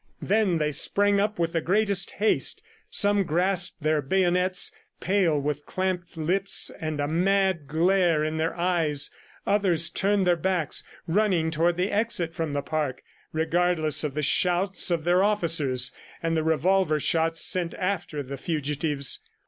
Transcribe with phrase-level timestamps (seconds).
[0.23, 2.63] Then they sprang up with the greatest haste.
[2.89, 9.11] Some grasped their bayonets, pale, with clamped lips and a mad glare in their eyes;
[9.45, 14.89] others turned their backs, running toward the exit from the park, regardless of the shouts
[14.89, 15.91] of their officers
[16.23, 19.19] and the revolver shots sent after the fugitives.